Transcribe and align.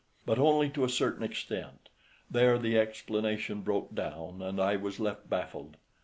But 0.25 0.39
only 0.39 0.67
to 0.71 0.83
a 0.83 0.89
certain 0.89 1.21
extent; 1.21 1.89
there 2.27 2.57
the 2.57 2.75
explanation 2.75 3.61
broke 3.61 3.93
down 3.93 4.41
and 4.41 4.59
I 4.59 4.75
was 4.75 4.99
left 4.99 5.29
baffled. 5.29 5.77